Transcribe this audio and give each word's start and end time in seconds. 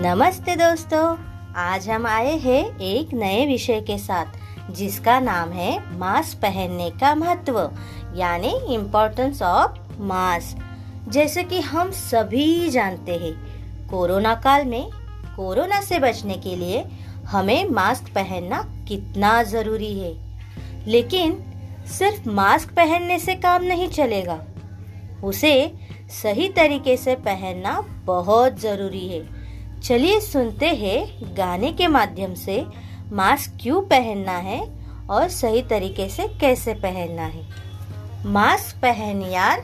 नमस्ते 0.00 0.56
दोस्तों, 0.56 1.16
आज 1.54 1.90
हम 1.90 2.06
आए 2.06 2.36
हैं 2.36 2.78
एक 2.78 3.14
नए 3.14 3.46
विषय 3.46 3.80
के 3.80 3.98
साथ, 3.98 4.26
जिसका 4.70 5.20
नाम 5.20 5.50
है 5.50 5.98
मास्क 5.98 6.38
पहनने 6.38 6.90
का 6.90 7.14
महत्व, 7.14 7.70
यानी 8.16 8.74
इम्पोर्टेंस 8.74 9.42
ऑफ़ 9.42 9.70
मास्क 10.00 10.58
जैसे 11.08 11.42
कि 11.42 11.60
हम 11.60 11.90
सभी 11.90 12.70
जानते 12.70 13.12
हैं, 13.12 13.32
कोरोना 13.88 14.34
काल 14.34 14.64
में, 14.64 14.90
कोरोना 15.36 15.80
से 15.80 15.98
बचने 15.98 16.34
के 16.34 16.56
लिए 16.56 16.84
हमें 17.26 17.68
मास्क 17.68 18.14
पहनना 18.14 18.84
कितना 18.88 19.42
ज़रूरी 19.42 20.00
है। 20.00 20.14
लेकिन, 20.86 21.44
सिर्फ़ 21.86 22.28
मास्क 22.28 22.68
पहनने 22.68 23.18
से 23.18 23.34
काम 23.34 23.62
नहीं 23.62 23.88
चलेगा। 23.88 24.44
उसे 25.24 25.72
सही 26.22 26.48
तरीके 26.48 26.96
से 26.96 27.14
पहनना 27.14 27.80
बहुत 28.04 28.60
ज़रूरी 28.60 29.08
है। 29.08 29.37
चलिए 29.84 30.20
सुनते 30.20 30.66
हैं 30.66 31.20
गाने 31.36 31.72
के 31.72 31.86
माध्यम 31.86 32.34
से 32.34 32.66
मास्क 33.12 33.58
क्यों 33.62 33.82
पहनना 33.82 34.36
है 34.36 34.68
और 35.10 35.28
सही 35.28 35.62
तरीके 35.62 36.08
से 36.08 36.28
कैसे 36.28 36.74
पहनना 36.74 37.22
है। 37.22 37.48
मास्क 38.26 38.76
पहन 38.76 39.22
यार। 39.22 39.60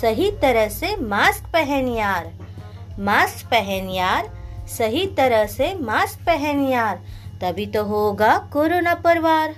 सही 0.00 0.30
तरह 0.30 0.68
से 0.68 0.96
मास्क 0.96 1.44
पहन 1.52 1.88
यार। 1.88 2.32
मास्क 2.98 3.46
पहन 3.46 3.90
यार। 3.90 4.30
सही 4.68 5.06
तरह 5.06 5.46
से 5.46 5.74
मास्क 5.74 6.18
पहन 6.26 6.68
यार। 6.68 6.96
तभी 7.42 7.66
तो 7.66 7.84
होगा 7.84 8.38
कोरोना 8.52 8.94
परवार। 8.94 9.52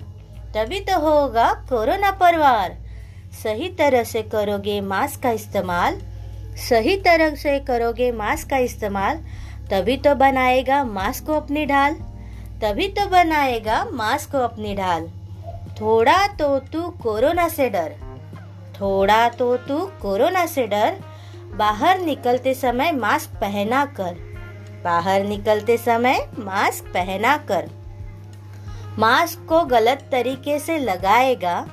तभी 0.57 0.81
तो 0.81 0.99
होगा 1.01 1.53
कोरोना 1.53 2.11
परवार। 2.11 2.77
सही 3.43 3.69
तरह 3.69 4.05
से 4.05 4.23
करोगे 4.23 4.81
मास्क 4.81 5.23
का 5.23 5.31
इस्तेमाल। 5.31 6.01
सही 6.57 6.97
तरह 6.97 7.35
से 7.35 7.61
करोगे 7.61 8.13
मास्क 8.13 8.51
का 8.51 8.57
इस्तेमाल, 8.57 9.17
तभी 9.71 9.97
तो 9.97 10.15
बनाएगा 10.15 10.85
मास्क 10.85 11.27
को 11.27 11.33
अपनी 11.33 11.67
ढाल। 11.67 11.95
तभी 12.63 12.89
तो 12.89 13.07
बनाएगा 13.07 13.85
मास्क 13.85 14.33
को 14.33 14.39
अपनी 14.39 14.75
ढाल। 14.75 15.09
थोड़ा 15.81 16.27
तो 16.27 16.59
तू 16.59 16.89
कोरोना 16.89 17.49
से 17.49 17.71
डर। 17.71 17.93
थोड़ा 18.81 19.29
तो 19.29 19.57
तू 19.57 19.91
कोरोना 20.03 20.47
से 20.47 20.67
डर। 20.67 20.97
बाहर 21.55 21.99
निकलते 21.99 22.55
समय 22.55 22.93
मास्क 22.93 23.31
पहना 23.31 23.85
कर। 23.85 24.15
बाहर 24.85 25.25
निकलते 25.25 25.77
समय 25.77 26.29
मास्क 26.39 26.85
पहना 26.85 27.37
कर। 27.37 27.71
मास्क 28.99 29.47
को 29.49 29.65
गलत 29.65 30.09
तरीके 30.13 30.59
से 30.59 30.79
लगाएगा। 30.79 31.67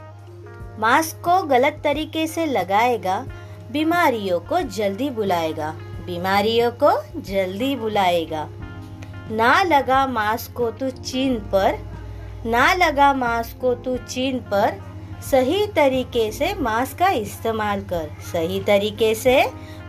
मास्क 0.79 1.21
को 1.25 1.43
गलत 1.43 1.81
तरीके 1.83 2.27
से 2.27 2.45
लगाएगा। 2.45 3.25
बीमारियों 3.71 4.39
को 4.39 4.61
जल्दी 4.61 5.09
बुलाएगा। 5.09 5.69
बीमारियों 6.05 6.71
को 6.71 7.21
जल्दी 7.21 7.75
बुलाएगा। 7.75 8.47
ना 9.31 9.63
लगा 9.63 10.07
मास्क 10.07 10.53
को 10.53 10.71
तू 10.71 10.89
चीन 10.89 11.35
पर, 11.35 11.77
ना 12.45 12.73
लगा 12.73 13.13
मास्क 13.13 13.61
को 13.61 13.73
तू 13.75 13.97
चीन 13.97 14.39
पर। 14.39 14.81
सही 15.31 15.67
तरीके 15.67 16.31
से 16.31 16.53
मास्क 16.53 16.97
का 16.97 17.09
इस्तेमाल 17.09 17.81
कर, 17.81 18.09
सही 18.21 18.59
तरीके 18.59 19.15
से 19.15 19.43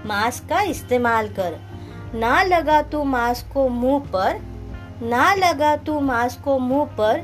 मास्क 0.07 0.49
का 0.49 0.63
इस्तेमाल 0.63 1.29
कर। 1.29 1.59
ना 2.15 2.43
लगा 2.43 2.83
तू 2.83 3.05
मास्क 3.05 3.53
को 3.55 3.69
मुँह 3.69 4.01
पर, 4.13 4.41
ना 5.03 5.35
लगा 5.35 5.77
तू 5.77 6.01
मास्क 6.01 6.45
को 6.45 6.59
मुँह 6.59 6.85
पर। 6.85 7.23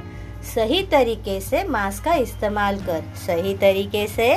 सही 0.54 0.82
तरीके 0.82 1.40
से 1.40 1.64
मास्क 1.64 2.04
का 2.04 2.14
इस्तेमाल 2.14 2.76
कर, 2.76 3.02
सही 3.26 3.54
तरीके 3.54 4.06
से 4.06 4.36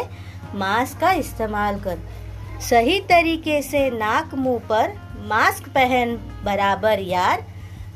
मास्क 0.56 1.00
का 1.00 1.12
इस्तेमाल 1.12 1.80
कर। 1.80 2.00
सही 2.70 3.00
तरीके 3.00 3.62
से 3.62 3.90
नाक, 3.90 4.34
मुँह 4.36 4.60
पर 4.60 4.94
मास्क 5.20 5.70
पहन 5.70 6.16
बराबर 6.44 7.00
यार। 7.00 7.46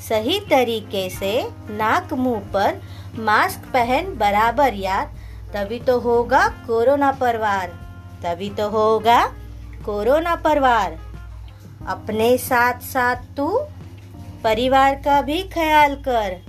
सही 0.10 0.40
तरीके 0.40 1.10
से 1.10 1.48
नाक, 1.70 2.14
मुँह 2.14 2.40
पर 2.40 2.82
मास्क 3.20 3.60
पहन 3.60 4.18
बराबर 4.18 4.74
यार। 4.74 5.12
तभी 5.54 5.80
तो 5.80 6.00
होगा 6.00 6.48
कोरोना 6.48 7.12
परवार। 7.12 7.68
तभी 8.24 8.50
तो 8.50 8.70
होगा 8.70 9.26
कोरोना 9.86 10.36
परवार। 10.36 10.98
अपने 11.88 12.38
साथ 12.38 12.80
साथ 12.80 13.16
तू 13.16 13.60
परिवार 14.44 14.96
का 14.96 15.22
भी 15.22 15.44
ख्याल 15.44 15.96
कर। 15.96 16.42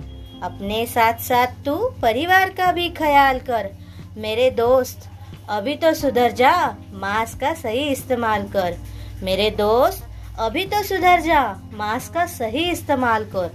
अपने 0.43 0.85
साथ 0.85 1.13
साथ 1.13 1.47
तू 1.65 1.75
परिवार 2.01 2.49
का 2.49 2.71
भी 2.71 2.89
ख्याल 2.89 3.39
कर। 3.39 3.69
मेरे 4.17 4.49
दोस्त 4.51 5.09
अभी 5.49 5.75
तो 5.75 5.93
सुधर 5.93 6.31
जा, 6.31 6.75
मास्क 6.91 7.39
का 7.39 7.53
सही 7.53 7.83
इस्तेमाल 7.83 8.43
कर। 8.43 8.77
मेरे 9.23 9.49
दोस्त, 9.49 10.07
अभी 10.39 10.65
तो 10.65 10.83
सुधर 10.83 11.21
जा, 11.21 11.55
मास्क 11.73 12.13
का 12.13 12.25
सही 12.25 12.71
इस्तेमाल 12.71 13.25
कर। 13.25 13.51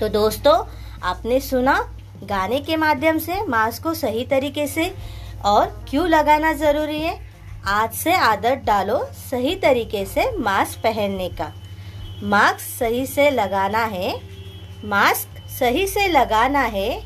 तो 0.00 0.08
दोस्तों, 0.08 0.64
आपने 1.02 1.40
सुना, 1.40 1.74
गाने 2.24 2.60
के 2.60 2.76
माध्यम 2.76 3.18
से 3.18 3.42
मास्क 3.46 3.82
को 3.82 3.94
सही 3.94 4.24
तरीके 4.24 4.66
से 4.66 4.94
और 5.44 5.86
क्यों 5.90 6.08
लगाना 6.08 6.52
ज़रूरी 6.52 7.00
है? 7.00 7.18
आज 7.66 7.92
से 7.92 8.12
आदत 8.12 8.62
डालो 8.64 9.04
सही 9.30 9.56
तरीके 9.56 10.04
से 10.06 10.36
मास्क 10.38 10.78
पहनने 10.78 11.28
का। 11.28 11.52
मास्क 12.22 12.58
सही 12.58 13.06
से 13.06 13.30
लगाना 13.30 13.84
है, 13.84 14.20
मास्क 14.84 15.48
सही 15.48 15.86
से 15.86 16.08
लगाना 16.08 16.60
है 16.60 17.02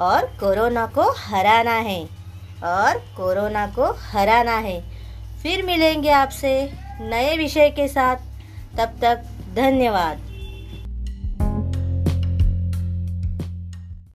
और 0.00 0.20
कोरोना 0.40 0.86
को 0.86 1.10
हराना 1.10 1.76
है। 1.78 2.13
और 2.64 2.98
कोरोना 3.16 3.66
को 3.66 3.92
हराना 3.92 4.56
है। 4.58 4.80
फिर 5.42 5.64
मिलेंगे 5.64 6.10
आपसे 6.10 6.72
नए 7.00 7.36
विषय 7.36 7.70
के 7.70 7.88
साथ। 7.88 8.16
तब 8.78 8.98
तक 9.02 9.24
धन्यवाद। 9.56 10.33